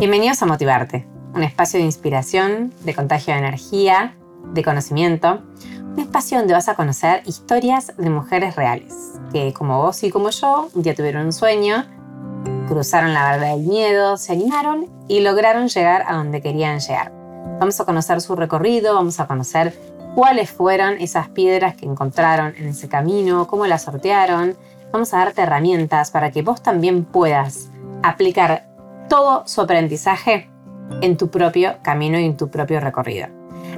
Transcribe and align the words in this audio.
Bienvenidos 0.00 0.42
a 0.42 0.46
Motivarte, 0.46 1.06
un 1.34 1.42
espacio 1.42 1.78
de 1.78 1.84
inspiración, 1.84 2.72
de 2.84 2.94
contagio 2.94 3.34
de 3.34 3.40
energía, 3.40 4.16
de 4.54 4.64
conocimiento, 4.64 5.42
un 5.84 5.98
espacio 5.98 6.38
donde 6.38 6.54
vas 6.54 6.70
a 6.70 6.74
conocer 6.74 7.20
historias 7.26 7.92
de 7.98 8.08
mujeres 8.08 8.56
reales, 8.56 8.94
que 9.30 9.52
como 9.52 9.82
vos 9.82 10.02
y 10.02 10.08
como 10.10 10.30
yo, 10.30 10.70
un 10.72 10.82
día 10.82 10.94
tuvieron 10.94 11.26
un 11.26 11.34
sueño, 11.34 11.84
cruzaron 12.66 13.12
la 13.12 13.32
verdad 13.32 13.50
del 13.54 13.66
miedo, 13.66 14.16
se 14.16 14.32
animaron 14.32 14.86
y 15.06 15.20
lograron 15.20 15.68
llegar 15.68 16.04
a 16.08 16.14
donde 16.14 16.40
querían 16.40 16.80
llegar. 16.80 17.12
Vamos 17.60 17.78
a 17.78 17.84
conocer 17.84 18.22
su 18.22 18.34
recorrido, 18.34 18.94
vamos 18.94 19.20
a 19.20 19.26
conocer 19.26 19.78
cuáles 20.14 20.50
fueron 20.50 20.94
esas 20.94 21.28
piedras 21.28 21.74
que 21.74 21.84
encontraron 21.84 22.54
en 22.56 22.68
ese 22.68 22.88
camino, 22.88 23.46
cómo 23.46 23.66
las 23.66 23.82
sortearon. 23.82 24.56
Vamos 24.92 25.12
a 25.12 25.18
darte 25.18 25.42
herramientas 25.42 26.10
para 26.10 26.30
que 26.30 26.40
vos 26.40 26.62
también 26.62 27.04
puedas 27.04 27.68
aplicar 28.02 28.69
todo 29.10 29.42
su 29.46 29.60
aprendizaje 29.60 30.48
en 31.02 31.16
tu 31.16 31.30
propio 31.30 31.74
camino 31.82 32.18
y 32.18 32.24
en 32.24 32.36
tu 32.36 32.48
propio 32.48 32.80
recorrido. 32.80 33.26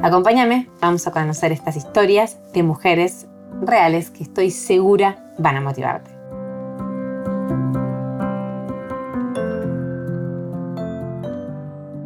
Acompáñame, 0.03 0.69
vamos 0.81 1.07
a 1.07 1.11
conocer 1.11 1.53
estas 1.53 1.75
historias 1.75 2.39
de 2.53 2.63
mujeres 2.63 3.27
reales 3.63 4.11
que 4.11 4.23
estoy 4.23 4.51
segura 4.51 5.35
van 5.39 5.57
a 5.57 5.61
motivarte. 5.63 6.11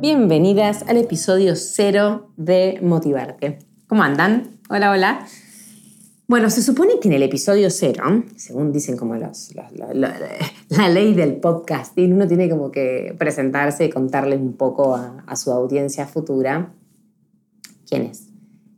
Bienvenidas 0.01 0.85
al 0.89 0.97
episodio 0.99 1.57
cero 1.57 2.31
de 2.37 2.79
Motivarte. 2.81 3.59
¿Cómo 3.89 4.05
andan? 4.05 4.61
Hola, 4.69 4.93
hola. 4.93 5.27
Bueno, 6.29 6.51
se 6.51 6.61
supone 6.61 6.99
que 7.01 7.07
en 7.07 7.15
el 7.15 7.23
episodio 7.23 7.71
cero, 7.71 8.25
según 8.35 8.73
dicen 8.73 8.97
como 8.97 9.15
los, 9.15 9.55
la, 9.55 10.89
ley 10.89 11.15
del 11.15 11.37
podcasting, 11.37 12.13
uno 12.13 12.27
tiene 12.27 12.51
como 12.51 12.73
que 12.73 13.15
presentarse 13.17 13.85
y 13.85 13.91
contarles 13.91 14.41
un 14.41 14.55
poco 14.55 14.97
a, 14.97 15.37
su 15.37 15.53
audiencia 15.53 16.05
futura 16.07 16.73
quién 17.89 18.03
es. 18.03 18.27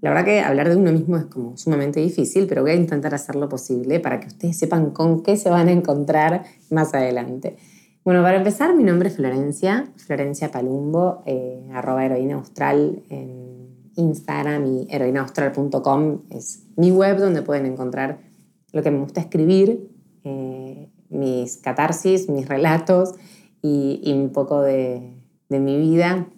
La 0.03 0.11
verdad 0.11 0.27
que 0.27 0.41
hablar 0.41 0.69
de 0.69 0.77
uno 0.77 0.93
mismo 0.93 1.17
es 1.17 1.25
como 1.25 1.57
sumamente 1.57 2.01
difícil, 2.01 2.47
pero 2.47 2.61
voy 2.61 2.73
a 2.73 2.75
intentar 2.75 3.15
hacer 3.15 3.35
lo 3.35 3.49
posible 3.49 3.99
para 3.99 4.21
que 4.21 4.27
ustedes 4.27 4.59
sepan 4.59 4.91
con 4.91 5.23
qué 5.23 5.39
se 5.39 5.49
van 5.49 5.69
a 5.69 5.73
encontrar 5.73 6.45
más 6.71 6.93
adelante. 6.93 7.57
Bueno, 8.05 8.23
para 8.23 8.37
empezar, 8.37 8.77
mi 8.77 8.85
nombre 8.85 9.09
es 9.09 9.17
Florencia, 9.17 9.91
Florencia 9.97 10.51
Palumbo, 10.51 11.23
eh, 11.25 11.67
arroba 11.73 12.05
heroína 12.05 12.35
austral 12.35 13.03
en 13.09 13.68
Instagram 13.99 14.65
y 14.67 14.87
heroinaustral.com 14.91 16.23
es 16.31 16.65
mi 16.77 16.91
web 16.91 17.19
donde 17.19 17.43
pueden 17.43 17.67
encontrar 17.67 18.21
lo 18.73 18.83
que 18.83 18.91
me 18.91 19.01
gusta 19.01 19.21
escribir, 19.21 19.91
eh, 20.25 20.89
mis 21.11 21.57
catarsis, 21.57 22.29
mis 22.29 22.49
relatos 22.49 23.15
y, 23.61 24.01
un 24.13 24.31
poco 24.31 24.63
de, 24.63 25.15
mi 25.49 25.79
vida 25.79 26.29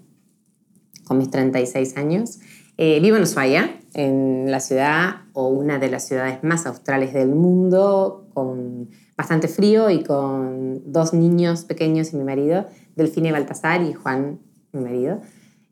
con 1.04 1.18
mis 1.18 1.30
36 1.30 1.96
años. 1.96 2.38
Eh, 2.78 3.00
vivo 3.00 3.16
en 3.16 3.24
Ushuaia, 3.24 3.80
en 3.92 4.50
la 4.50 4.60
ciudad 4.60 5.22
o 5.34 5.48
una 5.48 5.78
de 5.78 5.90
las 5.90 6.06
ciudades 6.06 6.42
más 6.42 6.66
australes 6.66 7.12
del 7.12 7.28
mundo, 7.28 8.28
con 8.32 8.88
bastante 9.16 9.48
frío 9.48 9.90
y 9.90 10.02
con 10.02 10.90
dos 10.90 11.12
niños 11.12 11.64
pequeños 11.64 12.12
y 12.12 12.16
mi 12.16 12.24
marido, 12.24 12.66
Delfine 12.96 13.32
Baltasar 13.32 13.82
y 13.82 13.92
Juan, 13.92 14.38
mi 14.72 14.80
marido. 14.80 15.20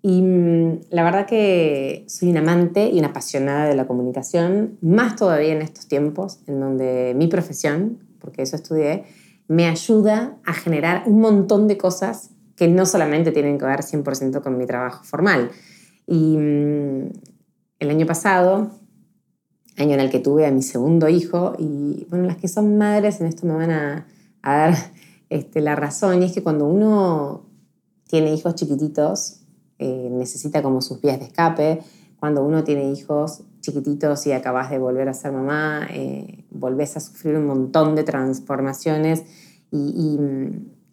Y 0.02 0.22
mm, 0.22 0.80
la 0.91 1.02
verdad 1.02 1.27
que 1.27 2.04
soy 2.08 2.30
una 2.30 2.41
amante 2.41 2.88
y 2.88 2.98
una 2.98 3.08
apasionada 3.08 3.66
de 3.66 3.74
la 3.74 3.86
comunicación, 3.86 4.78
más 4.80 5.16
todavía 5.16 5.52
en 5.52 5.62
estos 5.62 5.88
tiempos, 5.88 6.40
en 6.46 6.60
donde 6.60 7.14
mi 7.16 7.27
profesión, 7.27 7.98
porque 8.20 8.42
eso 8.42 8.56
estudié, 8.56 9.05
me 9.48 9.66
ayuda 9.66 10.38
a 10.44 10.52
generar 10.52 11.05
un 11.06 11.20
montón 11.20 11.68
de 11.68 11.78
cosas 11.78 12.30
que 12.55 12.68
no 12.68 12.86
solamente 12.86 13.32
tienen 13.32 13.58
que 13.58 13.64
ver 13.64 13.80
100% 13.80 14.42
con 14.42 14.58
mi 14.58 14.66
trabajo 14.66 15.05
formal. 15.05 15.50
Y 16.06 16.36
mm, 16.36 17.10
el 17.78 17.90
año 17.90 18.06
pasado, 18.06 18.70
año 19.77 19.94
en 19.94 20.00
el 20.00 20.11
que 20.11 20.18
tuve 20.18 20.46
a 20.46 20.50
mi 20.50 20.62
segundo 20.62 21.08
hijo, 21.08 21.55
y 21.58 22.06
bueno, 22.11 22.27
las 22.27 22.36
que 22.36 22.48
son 22.48 22.77
madres 22.78 23.20
en 23.20 23.27
esto 23.27 23.46
me 23.46 23.55
van 23.55 23.70
a, 23.70 24.06
dar 24.42 24.74
este, 25.28 25.61
la 25.61 25.77
razón, 25.77 26.23
y 26.23 26.27
es 26.27 26.33
que 26.33 26.42
cuando 26.42 26.67
uno 26.67 27.46
tiene 28.08 28.33
hijos 28.34 28.55
chiquititos, 28.55 29.42
eh, 29.78 30.08
necesita 30.11 30.62
como 30.62 30.80
sus 30.80 31.00
vías 31.00 31.18
de 31.18 31.27
escape. 31.27 31.80
Cuando 32.18 32.42
uno 32.44 32.64
tiene 32.64 32.90
hijos 32.90 33.42
chiquititos 33.61 34.27
y 34.27 34.33
acabas 34.33 34.70
de 34.70 34.78
volver 34.78 35.08
a 35.08 35.14
ser 35.14 35.33
mamá, 35.33 35.86
eh, 35.90 36.44
volvés 36.50 36.96
a 36.96 37.00
sufrir 37.00 37.36
un 37.36 37.46
montón 37.46 37.94
de 37.94 38.02
transformaciones 38.02 39.24
y, 39.70 40.18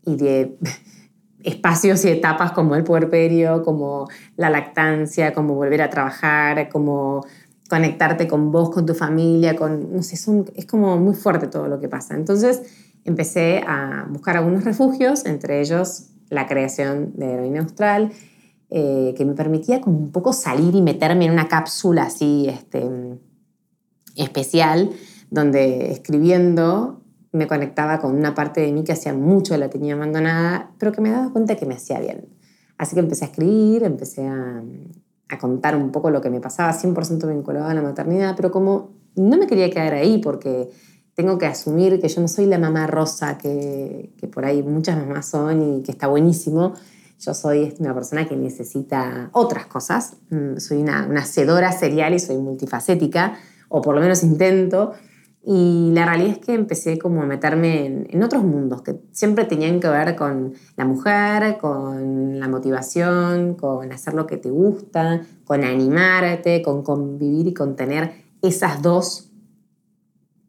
de 0.06 0.58
espacios 1.44 2.06
y 2.06 2.10
etapas 2.10 2.52
como 2.52 2.76
el 2.76 2.84
puerperio, 2.84 3.64
como 3.64 4.08
la 4.36 4.50
lactancia, 4.50 5.34
como 5.34 5.56
volver 5.56 5.82
a 5.82 5.90
trabajar, 5.90 6.70
como 6.70 7.26
conectarte 7.70 8.28
con 8.28 8.52
vos, 8.52 8.70
con 8.70 8.86
tu 8.86 8.94
familia, 8.94 9.56
con, 9.56 9.96
no 9.96 10.04
sé, 10.04 10.16
es 10.56 10.66
como 10.66 10.98
muy 10.98 11.16
fuerte 11.16 11.48
todo 11.48 11.68
lo 11.68 11.80
que 11.80 11.88
pasa. 11.88 12.16
Entonces 12.16 12.62
empecé 13.04 13.64
a 13.68 14.06
buscar 14.10 14.38
algunos 14.38 14.64
refugios, 14.64 15.26
entre 15.26 15.62
ellos 15.62 16.10
la 16.30 16.48
creación 16.48 17.14
de 17.16 17.34
Heroína 17.34 17.62
Austral, 17.62 18.12
eh, 18.70 19.14
que 19.16 19.26
me 19.26 19.34
permitía 19.34 19.82
como 19.82 19.98
un 19.98 20.12
poco 20.12 20.34
salir 20.34 20.76
y 20.76 20.82
meterme 20.82 21.26
en 21.26 21.32
una 21.32 21.48
cápsula 21.48 22.04
así 22.04 22.48
este, 22.50 22.90
especial, 24.16 24.92
donde 25.30 25.92
escribiendo 25.92 27.02
me 27.32 27.48
conectaba 27.48 28.00
con 28.00 28.16
una 28.16 28.34
parte 28.34 28.62
de 28.62 28.72
mí 28.72 28.84
que 28.84 28.94
hacía 28.94 29.14
mucho 29.14 29.58
la 29.58 29.70
tenía 29.70 29.94
abandonada, 29.94 30.72
pero 30.80 30.92
que 30.92 31.02
me 31.02 31.12
daba 31.12 31.32
cuenta 31.32 31.56
que 31.56 31.66
me 31.66 31.76
hacía 31.76 32.00
bien. 32.00 32.30
Así 32.78 32.96
que 32.96 33.02
empecé 33.02 33.26
a 33.26 33.28
escribir, 33.28 33.84
empecé 33.84 34.26
a, 34.26 34.64
a 35.30 35.38
contar 35.38 35.76
un 35.76 35.92
poco 35.92 36.10
lo 36.10 36.22
que 36.22 36.30
me 36.30 36.40
pasaba, 36.40 36.74
100% 36.74 37.28
vinculado 37.28 37.68
a 37.68 37.74
la 37.74 37.82
maternidad, 37.82 38.36
pero 38.36 38.52
como 38.52 38.92
no 39.16 39.38
me 39.38 39.48
quería 39.48 39.70
quedar 39.70 39.94
ahí 39.94 40.20
porque 40.20 40.70
tengo 41.14 41.38
que 41.38 41.46
asumir 41.46 42.00
que 42.00 42.08
yo 42.08 42.22
no 42.22 42.28
soy 42.28 42.46
la 42.46 42.58
mamá 42.58 42.88
rosa 42.88 43.38
que, 43.38 44.14
que 44.18 44.28
por 44.28 44.46
ahí 44.46 44.64
muchas 44.64 44.98
mamás 44.98 45.28
son 45.28 45.78
y 45.78 45.84
que 45.84 45.92
está 45.92 46.08
buenísimo, 46.08 46.74
yo 47.20 47.34
soy 47.34 47.74
una 47.80 47.94
persona 47.94 48.28
que 48.28 48.36
necesita 48.36 49.30
otras 49.34 49.66
cosas. 49.66 50.18
Mm, 50.30 50.58
soy 50.58 50.82
una, 50.82 51.06
una 51.08 51.22
hacedora 51.22 51.72
serial 51.72 52.14
y 52.14 52.20
soy 52.20 52.38
multifacética, 52.38 53.38
o 53.70 53.82
por 53.82 53.96
lo 53.96 54.02
menos 54.02 54.24
intento. 54.24 54.94
Y 55.48 55.92
la 55.94 56.06
realidad 56.06 56.32
es 56.32 56.38
que 56.40 56.54
empecé 56.54 56.98
como 56.98 57.22
a 57.22 57.26
meterme 57.26 57.86
en, 57.86 58.08
en, 58.10 58.24
otros 58.24 58.44
mundos 58.44 58.82
que 58.82 59.00
siempre 59.12 59.46
tenían 59.46 59.80
que 59.80 59.88
ver 59.88 60.16
con 60.16 60.54
la 60.76 60.86
mujer, 60.86 61.58
con 61.60 62.40
la 62.40 62.48
motivación, 62.48 63.54
con 63.54 63.92
hacer 63.92 64.16
lo 64.16 64.26
que 64.26 64.38
te 64.38 64.50
gusta, 64.50 65.22
con 65.44 65.64
animarte, 65.64 66.64
con 66.64 66.82
convivir 66.82 67.48
y 67.48 67.54
con 67.54 67.76
tener 67.76 68.26
esas 68.42 68.82
dos 68.82 69.32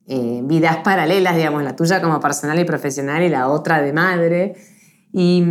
eh, 0.08 0.40
vidas 0.44 0.78
paralelas, 0.78 1.34
digamos, 1.34 1.64
la 1.64 1.74
tuya 1.74 2.00
como 2.00 2.20
personal 2.20 2.58
y 2.60 2.64
profesional 2.64 3.24
y 3.24 3.28
la 3.28 3.48
otra 3.48 3.82
de 3.82 3.92
madre. 3.92 4.54
Y, 5.18 5.42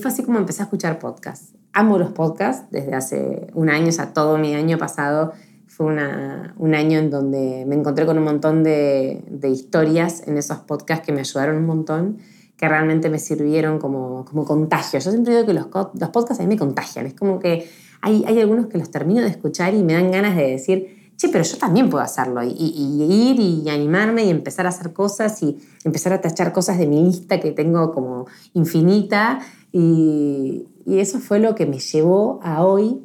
fue 0.00 0.10
así 0.10 0.22
como 0.22 0.38
empecé 0.38 0.62
a 0.62 0.64
escuchar 0.64 0.98
podcasts. 0.98 1.52
Amo 1.74 1.98
los 1.98 2.12
podcasts 2.12 2.64
desde 2.70 2.94
hace 2.94 3.48
un 3.52 3.68
año, 3.68 3.88
o 3.88 3.92
sea, 3.92 4.14
todo 4.14 4.38
mi 4.38 4.54
año 4.54 4.78
pasado 4.78 5.34
fue 5.66 5.84
un 5.84 6.74
año 6.74 6.98
en 6.98 7.10
donde 7.10 7.66
me 7.66 7.74
encontré 7.74 8.06
con 8.06 8.16
un 8.16 8.24
montón 8.24 8.64
de, 8.64 9.22
historias 9.52 10.26
en 10.26 10.38
esos 10.38 10.60
podcasts 10.60 11.04
que 11.04 11.12
me 11.12 11.20
ayudaron 11.20 11.56
un 11.56 11.66
montón, 11.66 12.16
que 12.56 12.66
realmente 12.66 13.10
me 13.10 13.18
sirvieron 13.18 13.78
como, 13.78 14.24
como 14.24 14.46
contagio. 14.46 14.98
Yo 14.98 15.10
siempre 15.10 15.34
digo 15.34 15.46
que 15.46 15.52
los, 15.52 15.66
los 16.00 16.08
podcasts 16.08 16.40
a 16.40 16.44
mí 16.44 16.48
me 16.48 16.58
contagian. 16.58 17.04
Es 17.04 17.12
como 17.12 17.38
que 17.38 17.68
hay, 18.00 18.24
hay 18.26 18.40
algunos 18.40 18.68
que 18.68 18.78
los 18.78 18.90
termino 18.90 19.20
de 19.20 19.28
escuchar 19.28 19.74
y 19.74 19.82
me 19.82 19.92
dan 19.92 20.10
ganas 20.10 20.36
de 20.36 20.52
decir, 20.52 21.05
sí, 21.16 21.28
pero 21.28 21.44
yo 21.44 21.56
también 21.58 21.90
puedo 21.90 22.04
hacerlo 22.04 22.42
y, 22.42 22.50
ir 22.50 23.40
y 23.40 23.68
animarme 23.68 24.24
y 24.24 24.30
empezar 24.30 24.66
a 24.66 24.68
hacer 24.68 24.92
cosas 24.92 25.42
y 25.42 25.56
empezar 25.84 26.12
a 26.12 26.20
tachar 26.20 26.52
cosas 26.52 26.78
de 26.78 26.86
mi 26.86 27.02
lista 27.02 27.40
que 27.40 27.52
tengo 27.52 27.92
como 27.92 28.26
infinita 28.52 29.40
y, 29.72 30.68
eso 30.86 31.18
fue 31.18 31.40
lo 31.40 31.56
que 31.56 31.66
me 31.66 31.80
llevó 31.80 32.38
a 32.44 32.64
hoy 32.64 33.02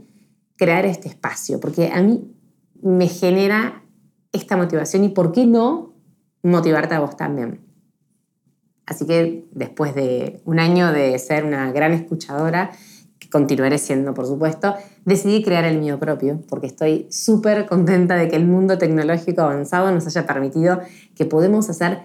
crear 0.55 0.85
este 0.85 1.07
espacio, 1.07 1.59
porque 1.59 1.89
a 1.91 2.01
mí 2.03 2.31
me 2.83 3.07
genera 3.07 3.83
esta 4.31 4.55
motivación 4.55 5.03
y 5.03 5.09
por 5.09 5.31
qué 5.31 5.47
no 5.47 5.95
motivarte 6.43 6.93
a 6.93 6.99
vos 6.99 7.17
también. 7.17 7.59
Así 8.85 9.07
que 9.07 9.47
después 9.51 9.95
de 9.95 10.41
un 10.45 10.59
año 10.59 10.91
de 10.91 11.17
ser 11.17 11.43
una 11.43 11.71
gran 11.71 11.93
escuchadora, 11.93 12.71
continuaré 13.29 13.77
siendo, 13.77 14.13
por 14.13 14.25
supuesto, 14.25 14.75
decidí 15.05 15.43
crear 15.43 15.65
el 15.65 15.79
mío 15.79 15.99
propio, 15.99 16.41
porque 16.49 16.67
estoy 16.67 17.07
súper 17.09 17.65
contenta 17.65 18.15
de 18.15 18.27
que 18.27 18.35
el 18.35 18.45
mundo 18.45 18.77
tecnológico 18.77 19.41
avanzado 19.41 19.91
nos 19.91 20.07
haya 20.07 20.25
permitido 20.25 20.79
que 21.15 21.25
podemos 21.25 21.69
hacer 21.69 21.99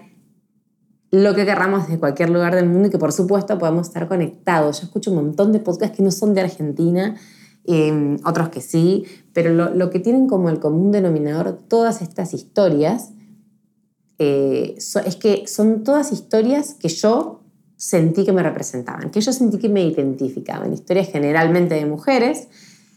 lo 1.11 1.33
que 1.33 1.45
querramos 1.45 1.87
desde 1.87 1.99
cualquier 1.99 2.29
lugar 2.29 2.55
del 2.55 2.67
mundo 2.67 2.89
y 2.89 2.91
que 2.91 2.97
por 2.97 3.13
supuesto 3.13 3.57
podemos 3.57 3.87
estar 3.87 4.07
conectados. 4.07 4.81
Yo 4.81 4.87
escucho 4.87 5.11
un 5.11 5.17
montón 5.17 5.51
de 5.51 5.59
podcasts 5.59 5.95
que 5.95 6.03
no 6.03 6.11
son 6.11 6.33
de 6.33 6.41
Argentina, 6.41 7.15
em, 7.65 8.17
otros 8.25 8.49
que 8.49 8.61
sí, 8.61 9.05
pero 9.33 9.53
lo, 9.53 9.89
que 9.89 9.99
tienen 9.99 10.27
como 10.27 10.49
el 10.49 10.59
común 10.59 10.91
denominador 10.91 11.57
todas 11.67 12.01
estas 12.01 12.33
historias 12.33 13.11
eh, 14.19 14.75
es 14.77 15.15
que 15.15 15.45
son 15.47 15.83
todas 15.83 16.11
historias 16.11 16.73
que 16.73 16.89
yo 16.89 17.41
sentí 17.77 18.25
que 18.25 18.33
me 18.33 18.43
representaban, 18.43 19.11
que 19.11 19.21
yo 19.21 19.31
sentí 19.31 19.59
que 19.59 19.69
me 19.69 19.83
identificaban. 19.83 20.73
Historias 20.73 21.09
generalmente 21.09 21.75
de 21.75 21.85
mujeres, 21.85 22.47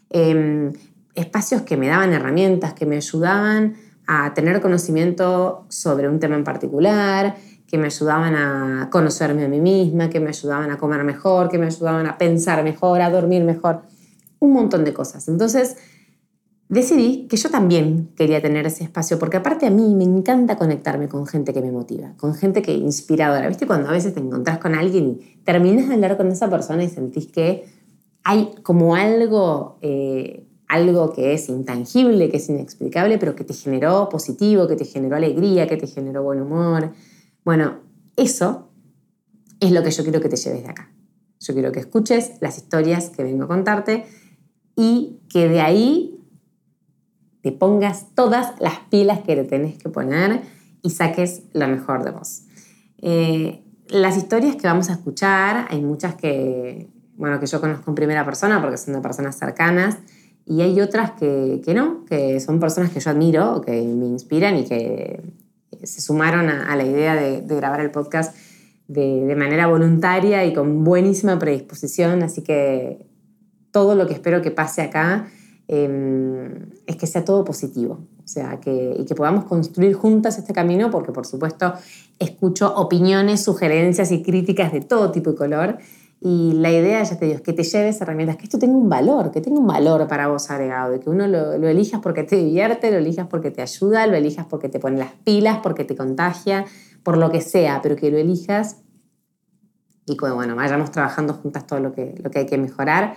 em, 0.09 0.73
espacios 1.15 1.63
que 1.63 1.77
me 1.77 1.89
daban 1.89 2.13
herramientas, 2.13 2.73
que 2.73 2.87
me 2.87 2.97
ayudaban 2.97 3.77
a 4.07 4.33
tener 4.35 4.61
conocimiento 4.61 5.67
sobre 5.69 6.09
un 6.09 6.19
tema 6.19 6.35
en 6.35 6.45
particular, 6.45 7.37
que 7.67 7.79
me 7.79 7.87
ayudaban 7.87 8.35
a 8.35 8.89
conocerme 8.91 9.45
a 9.45 9.49
mí 9.49 9.61
misma, 9.61 10.11
que 10.11 10.19
me 10.19 10.31
ayudaban 10.31 10.71
a 10.71 10.79
comer 10.79 11.05
mejor, 11.05 11.49
que 11.49 11.59
me 11.59 11.67
ayudaban 11.67 12.07
a 12.07 12.19
pensar 12.19 12.65
mejor, 12.65 13.01
a 13.03 13.11
dormir 13.11 13.45
mejor, 13.45 13.83
un 14.41 14.53
montón 14.53 14.83
de 14.83 14.93
cosas. 14.93 15.29
Entonces, 15.29 15.77
decidí 16.71 17.27
que 17.29 17.37
yo 17.37 17.51
también 17.51 18.11
quería 18.17 18.41
tener 18.41 18.65
ese 18.65 18.85
espacio, 18.85 19.19
porque 19.19 19.37
aparte 19.37 19.67
a 19.67 19.71
mí 19.71 19.95
me 19.95 20.05
encanta 20.05 20.57
conectarme 20.57 21.09
con 21.09 21.27
gente 21.27 21.53
que 21.53 21.61
me 21.61 21.71
motiva, 21.71 22.15
con 22.17 22.35
gente 22.35 22.63
que 22.63 22.73
inspiradora. 22.73 23.47
¿Viste? 23.47 23.67
Cuando 23.67 23.91
a 23.91 23.93
veces 23.93 24.15
te 24.15 24.21
encontrás 24.21 24.59
con 24.59 24.75
alguien 24.75 25.19
y 25.21 25.43
terminas 25.45 25.89
de 25.89 25.95
hablar 25.95 26.17
con 26.17 26.29
esa 26.29 26.49
persona 26.49 26.83
y 26.83 26.89
sentís 26.89 27.27
que 27.27 27.67
hay 28.25 28.55
como 28.63 28.95
algo, 28.95 29.77
eh, 29.83 30.47
algo 30.69 31.13
que 31.13 31.35
es 31.35 31.51
intangible, 31.51 32.31
que 32.31 32.39
es 32.39 32.49
inexplicable, 32.49 33.19
pero 33.19 33.37
que 33.37 33.45
te 33.45 33.53
generó 33.53 34.09
positivo, 34.09 34.67
que 34.67 34.77
te 34.77 34.87
generó 34.87 35.17
alegría, 35.17 35.67
que 35.67 35.77
te 35.77 35.87
generó 35.87 36.23
buen 36.23 36.41
humor 36.41 36.93
bueno, 37.45 37.81
eso 38.17 38.69
es 39.61 39.73
lo 39.73 39.83
que 39.83 39.91
yo 39.91 40.03
quiero 40.03 40.21
que 40.21 40.29
te 40.29 40.37
lleves 40.37 40.63
de 40.63 40.69
acá. 40.69 40.93
Yo 41.41 41.55
quiero 41.55 41.73
que 41.73 41.81
escuches 41.81 42.33
las 42.41 42.59
historias 42.59 43.11
que 43.11 43.25
vengo 43.25 43.45
a 43.45 43.49
contarte 43.49 44.05
y 44.77 45.21
que 45.31 45.49
de 45.49 45.61
ahí 45.61 46.10
te 47.43 47.53
pongas 47.53 48.07
todas 48.15 48.53
las 48.61 48.79
pilas 48.91 49.21
que 49.21 49.37
le 49.37 49.45
tenés 49.45 49.79
que 49.79 49.89
poner 49.89 50.43
y 50.83 50.91
saques 50.91 51.43
lo 51.53 51.67
mejor 51.69 52.05
de 52.05 52.11
vos. 52.11 52.43
Eh, 53.03 53.63
las 53.89 54.17
historias 54.17 54.57
que 54.57 54.67
vamos 54.67 54.91
a 54.91 54.93
escuchar, 54.93 55.67
hay 55.71 55.81
muchas 55.81 56.15
que, 56.15 56.89
bueno, 57.17 57.41
que 57.41 57.47
yo 57.47 57.61
conozco 57.61 57.91
en 57.91 57.95
primera 57.95 58.25
persona 58.25 58.61
porque 58.61 58.77
son 58.77 58.95
de 58.95 59.01
personas 59.01 59.37
cercanas 59.37 59.99
y 60.47 60.63
hay 60.63 60.81
otras 60.81 61.13
que, 61.13 61.61
que 61.65 61.75
no, 61.75 62.05
que 62.05 62.41
son 62.41 62.61
personas 62.61 62.91
que 62.91 63.01
yo 63.01 63.11
admiro, 63.11 63.61
que 63.61 63.73
me 63.83 64.07
inspiran 64.07 64.57
y 64.57 64.65
que 64.65 65.23
se 65.83 66.01
sumaron 66.01 66.49
a, 66.49 66.75
la 66.77 66.85
idea 66.85 67.15
de, 67.15 67.41
grabar 67.41 67.81
el 67.81 67.91
podcast 67.91 68.37
de, 68.89 69.35
manera 69.37 69.67
voluntaria 69.67 70.45
y 70.45 70.53
con 70.53 70.85
buenísima 70.85 71.39
predisposición, 71.39 72.23
así 72.23 72.43
que 72.43 73.07
todo 73.71 73.95
lo 73.95 74.07
que 74.07 74.15
espero 74.15 74.43
que 74.43 74.51
pase 74.51 74.83
acá 74.83 75.29
em, 75.73 76.67
es 76.85 76.97
que 76.97 77.07
sea 77.07 77.25
todo 77.25 77.45
positivo, 77.45 78.01
o 78.25 78.27
sea, 78.27 78.59
que, 78.59 78.97
y 78.99 79.05
que 79.05 79.15
podamos 79.15 79.45
construir 79.45 79.95
juntas 79.95 80.37
este 80.37 80.53
camino, 80.53 80.91
porque 80.91 81.13
por 81.13 81.27
supuesto 81.27 81.75
escucho 82.19 82.75
opiniones, 82.75 83.45
sugerencias 83.45 84.11
y 84.11 84.21
críticas 84.21 84.73
de 84.73 84.81
todo 84.81 85.13
tipo 85.13 85.31
y 85.31 85.37
color, 85.37 85.79
y 86.21 86.55
la 86.55 86.73
idea, 86.73 87.03
ya 87.05 87.17
te 87.17 87.25
digo, 87.25 87.37
es 87.37 87.43
que 87.43 87.53
te 87.53 87.63
lleves 87.63 88.01
herramientas, 88.01 88.37
que 88.37 88.43
esto 88.45 88.59
tenga 88.59 88.77
un 88.77 88.89
valor, 88.89 89.31
que 89.31 89.41
tenga 89.41 89.61
un 89.61 89.67
valor 89.69 90.09
para 90.09 90.27
vos 90.27 90.51
agregado, 90.51 90.91
de 90.91 90.99
que 90.99 91.09
uno 91.09 91.29
lo, 91.29 91.55
elijas 91.55 92.01
porque 92.03 92.25
te 92.25 92.35
divierte, 92.35 92.91
lo 92.91 92.99
elijas 92.99 93.29
porque 93.29 93.53
te 93.53 93.63
ayuda, 93.63 94.09
lo 94.09 94.17
elijas 94.17 94.47
porque 94.51 94.69
te 94.69 94.81
pone 94.81 94.99
las 94.99 95.13
pilas, 95.25 95.61
porque 95.63 95.85
te 95.85 95.95
contagia, 95.95 96.67
por 97.05 97.17
lo 97.17 97.31
que 97.31 97.41
sea, 97.41 97.81
pero 97.81 97.95
que 97.95 98.11
lo 98.11 98.19
elijas 98.19 98.79
y 100.05 100.17
que, 100.17 100.31
bueno, 100.31 100.57
vayamos 100.57 100.91
trabajando 100.91 101.35
juntas 101.35 101.67
todo 101.67 101.79
lo 101.79 101.93
que, 101.93 102.17
lo 102.21 102.31
que 102.31 102.41
hay 102.41 102.47
que 102.47 102.59
mejorar. 102.59 103.15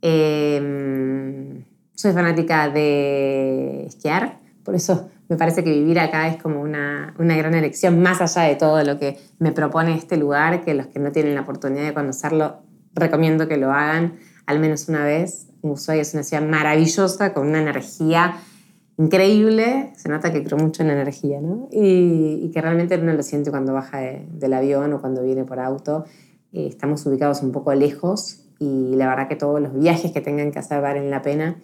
Em, 0.00 1.64
soy 1.96 2.12
fanática 2.12 2.68
de 2.68 3.86
esquiar, 3.86 4.38
por 4.62 4.74
eso 4.74 5.08
me 5.28 5.36
parece 5.36 5.64
que 5.64 5.70
vivir 5.70 5.98
acá 5.98 6.28
es 6.28 6.40
como 6.40 6.60
una, 6.60 7.14
una, 7.18 7.36
gran 7.36 7.54
elección, 7.54 8.00
más 8.00 8.20
allá 8.20 8.48
de 8.48 8.54
todo 8.54 8.82
lo 8.84 8.98
que 8.98 9.18
me 9.38 9.50
propone 9.50 9.96
este 9.96 10.16
lugar, 10.16 10.64
que 10.64 10.74
los 10.74 10.86
que 10.86 11.00
no 11.00 11.10
tienen 11.10 11.34
la 11.34 11.40
oportunidad 11.40 11.84
de 11.84 11.94
conocerlo, 11.94 12.62
recomiendo 12.94 13.48
que 13.48 13.56
lo 13.56 13.72
hagan 13.72 14.18
al 14.46 14.60
menos 14.60 14.88
una 14.88 15.04
vez. 15.04 15.48
Ushuaia 15.62 16.02
es 16.02 16.14
una 16.14 16.22
ciudad 16.22 16.46
maravillosa, 16.46 17.34
con 17.34 17.48
una 17.48 17.60
energía 17.60 18.36
increíble, 18.98 19.92
se 19.96 20.08
nota 20.08 20.32
que 20.32 20.42
creo 20.44 20.58
mucho 20.58 20.82
en 20.82 20.90
energía, 20.90 21.40
¿no? 21.40 21.68
Y, 21.70 22.50
que 22.54 22.60
realmente 22.62 22.96
uno 22.96 23.12
lo 23.12 23.22
siente 23.22 23.50
cuando 23.50 23.72
baja 23.72 23.98
del 23.98 24.52
avión 24.52 24.92
o 24.92 25.00
cuando 25.00 25.22
viene 25.22 25.44
por 25.44 25.58
auto. 25.58 26.04
Eh, 26.52 26.66
estamos 26.68 27.04
ubicados 27.04 27.42
un 27.42 27.52
poco 27.52 27.74
lejos 27.74 28.44
y 28.58 28.94
la 28.94 29.08
verdad 29.08 29.28
que 29.28 29.36
todos 29.36 29.60
los 29.60 29.78
viajes 29.78 30.12
que 30.12 30.20
tengan 30.20 30.52
que 30.52 30.60
hacer 30.60 30.80
valen 30.80 31.10
la 31.10 31.20
pena 31.20 31.56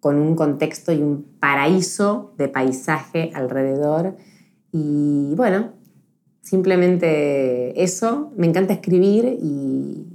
con 0.00 0.16
un 0.16 0.34
contexto 0.34 0.92
y 0.92 1.02
un 1.02 1.24
paraíso 1.38 2.32
de 2.36 2.48
paisaje 2.48 3.30
alrededor. 3.34 4.16
Y 4.72 5.34
bueno, 5.36 5.72
simplemente 6.42 7.82
eso. 7.82 8.32
Me 8.36 8.46
encanta 8.46 8.72
escribir 8.72 9.38
y, 9.40 10.06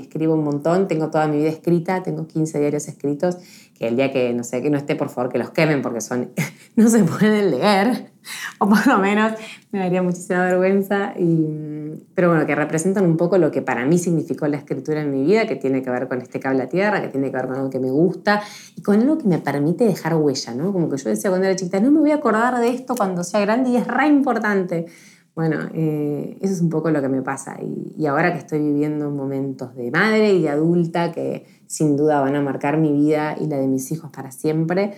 escribo 0.00 0.34
un 0.34 0.44
montón. 0.44 0.86
Tengo 0.86 1.10
toda 1.10 1.26
mi 1.26 1.38
vida 1.38 1.48
escrita, 1.48 2.02
tengo 2.02 2.26
15 2.26 2.60
diarios 2.60 2.86
escritos, 2.86 3.38
que 3.74 3.88
el 3.88 3.96
día 3.96 4.12
que 4.12 4.32
no 4.32 4.44
sé, 4.44 4.62
que 4.62 4.70
no 4.70 4.76
esté, 4.76 4.94
por 4.94 5.08
favor, 5.08 5.32
que 5.32 5.38
los 5.38 5.50
quemen 5.50 5.82
porque 5.82 6.00
son, 6.00 6.30
no 6.76 6.88
se 6.88 7.02
pueden 7.02 7.50
leer, 7.50 8.12
o 8.58 8.68
por 8.68 8.86
lo 8.86 8.98
menos 8.98 9.32
me 9.72 9.80
daría 9.80 10.02
muchísima 10.02 10.44
vergüenza. 10.44 11.14
Y, 11.18 11.75
pero 12.14 12.28
bueno, 12.28 12.46
que 12.46 12.54
representan 12.54 13.04
un 13.04 13.16
poco 13.16 13.38
lo 13.38 13.50
que 13.50 13.62
para 13.62 13.84
mí 13.84 13.98
significó 13.98 14.46
la 14.48 14.56
escritura 14.56 15.00
en 15.00 15.10
mi 15.10 15.24
vida, 15.24 15.46
que 15.46 15.56
tiene 15.56 15.82
que 15.82 15.90
ver 15.90 16.08
con 16.08 16.20
este 16.20 16.40
cable 16.40 16.62
a 16.62 16.68
tierra, 16.68 17.02
que 17.02 17.08
tiene 17.08 17.30
que 17.30 17.36
ver 17.36 17.46
con 17.46 17.56
algo 17.56 17.70
que 17.70 17.80
me 17.80 17.90
gusta 17.90 18.42
y 18.76 18.82
con 18.82 19.00
algo 19.00 19.18
que 19.18 19.28
me 19.28 19.38
permite 19.38 19.84
dejar 19.84 20.14
huella, 20.16 20.54
¿no? 20.54 20.72
Como 20.72 20.88
que 20.88 20.96
yo 20.96 21.10
decía 21.10 21.30
cuando 21.30 21.46
era 21.46 21.56
chiquita, 21.56 21.80
no 21.80 21.90
me 21.90 22.00
voy 22.00 22.10
a 22.10 22.16
acordar 22.16 22.58
de 22.60 22.70
esto 22.70 22.94
cuando 22.96 23.24
sea 23.24 23.40
grande 23.40 23.70
y 23.70 23.76
es 23.76 23.86
re 23.86 24.06
importante. 24.06 24.86
Bueno, 25.34 25.68
eh, 25.74 26.38
eso 26.40 26.54
es 26.54 26.60
un 26.62 26.70
poco 26.70 26.90
lo 26.90 27.02
que 27.02 27.08
me 27.08 27.20
pasa. 27.22 27.58
Y, 27.60 27.94
y, 28.02 28.06
ahora 28.06 28.32
que 28.32 28.38
estoy 28.38 28.58
viviendo 28.58 29.10
momentos 29.10 29.74
de 29.74 29.90
madre 29.90 30.32
y 30.32 30.42
de 30.42 30.48
adulta 30.48 31.12
que 31.12 31.44
sin 31.66 31.96
duda 31.96 32.20
van 32.20 32.36
a 32.36 32.40
marcar 32.40 32.78
mi 32.78 32.90
vida 32.92 33.36
y 33.38 33.46
la 33.46 33.58
de 33.58 33.66
mis 33.66 33.92
hijos 33.92 34.10
para 34.10 34.30
siempre, 34.30 34.94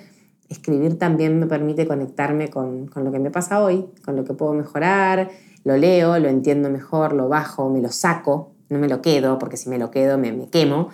escribir 0.49 0.99
también 0.99 1.39
me 1.39 1.47
permite 1.47 1.87
conectarme 1.87 2.49
con, 2.49 2.87
con 2.87 3.05
lo 3.05 3.13
que 3.13 3.19
me 3.19 3.31
pasa 3.31 3.63
hoy, 3.63 3.87
con 4.05 4.17
lo 4.17 4.25
que 4.25 4.35
puedo 4.35 4.53
mejorar. 4.55 5.31
Lo 5.69 5.77
leo, 5.77 6.19
lo 6.19 6.29
entiendo 6.29 6.71
mejor, 6.71 7.13
lo 7.13 7.29
bajo, 7.29 7.69
me 7.69 7.83
lo 7.83 7.91
saco, 7.91 8.55
no 8.71 8.79
me 8.79 8.89
lo 8.89 9.03
quedo, 9.03 9.39
porque 9.39 9.59
si 9.59 9.69
me 9.69 9.77
lo 9.77 9.91
quedo 9.91 10.17
me, 10.17 10.33
me 10.33 10.49
quemo. 10.49 10.89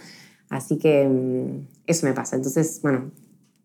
Así 0.48 0.78
que 0.78 1.08
mm, 1.08 1.68
eso 1.86 2.06
me 2.08 2.12
pasa. 2.12 2.34
Entonces, 2.34 2.80
bueno, 2.82 3.12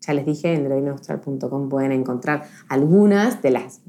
ya 0.00 0.14
les 0.14 0.24
dije, 0.24 0.54
en 0.54 0.66
heroinaustral.com 0.66 1.68
pueden 1.68 1.90
encontrar 1.90 2.44
algunas 2.68 3.42
de 3.42 3.50
las 3.50 3.80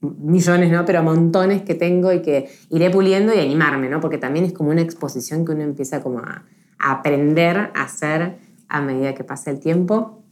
millones, 0.00 0.72
¿no? 0.72 0.84
Pero 0.84 1.04
montones 1.04 1.62
que 1.62 1.76
tengo 1.76 2.12
y 2.12 2.22
que 2.22 2.50
iré 2.70 2.90
puliendo 2.90 3.32
y 3.32 3.38
animarme, 3.38 3.88
¿no? 3.88 4.00
Porque 4.00 4.18
también 4.18 4.46
es 4.46 4.52
como 4.52 4.70
una 4.70 4.82
exposición 4.82 5.44
que 5.44 5.52
uno 5.52 5.62
empieza 5.62 6.02
como 6.02 6.18
a, 6.18 6.44
aprender 6.80 7.56
a 7.56 7.84
hacer 7.84 8.38
a 8.66 8.80
medida 8.80 9.14
que 9.14 9.22
pasa 9.22 9.52
el 9.52 9.60
tiempo. 9.60 10.24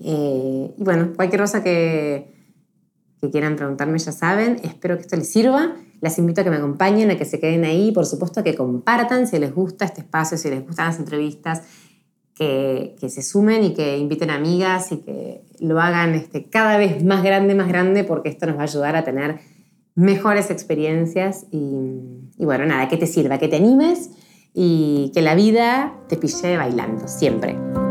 Eh, 0.00 0.74
y 0.74 0.82
bueno, 0.82 1.12
cualquier 1.14 1.42
cosa 1.42 1.62
que, 1.62 2.37
que 3.20 3.30
quieran 3.30 3.56
preguntarme 3.56 3.98
ya 3.98 4.12
saben. 4.12 4.60
Espero 4.62 4.96
que 4.96 5.02
esto 5.02 5.16
les 5.16 5.30
sirva. 5.30 5.76
Las 6.00 6.18
invito 6.18 6.40
a 6.40 6.44
que 6.44 6.50
me 6.50 6.56
acompañen, 6.56 7.10
a 7.10 7.16
que 7.16 7.24
se 7.24 7.40
queden 7.40 7.64
ahí. 7.64 7.92
Por 7.92 8.06
supuesto, 8.06 8.44
que 8.44 8.54
compartan 8.54 9.26
si 9.26 9.38
les 9.38 9.54
gusta 9.54 9.84
este 9.84 10.02
espacio, 10.02 10.38
si 10.38 10.50
les 10.50 10.64
gustan 10.64 10.86
las 10.86 10.98
entrevistas 10.98 11.62
que, 12.38 12.96
se 13.08 13.22
sumen 13.22 13.64
y 13.64 13.74
que 13.74 13.98
inviten 13.98 14.30
amigas 14.30 14.92
y 14.92 14.98
que 14.98 15.42
lo 15.58 15.80
hagan 15.80 16.14
este, 16.14 16.44
cada 16.44 16.76
vez 16.78 17.04
más 17.04 17.22
grande, 17.24 17.54
más 17.54 17.68
grande, 17.68 18.04
porque 18.04 18.28
esto 18.28 18.46
nos 18.46 18.56
va 18.56 18.60
a 18.60 18.64
ayudar 18.64 18.96
a 18.96 19.04
tener 19.04 19.40
mejores 19.96 20.50
experiencias 20.50 21.46
y, 21.50 22.00
y 22.36 22.44
bueno, 22.44 22.64
nada, 22.64 22.88
que 22.88 22.96
te 22.96 23.08
sirva, 23.08 23.38
que 23.38 23.48
te 23.48 23.56
animes 23.56 24.10
y 24.54 25.10
que 25.12 25.22
la 25.22 25.34
vida 25.34 25.94
te 26.08 26.16
pille 26.16 26.56
bailando, 26.56 27.08
siempre. 27.08 27.87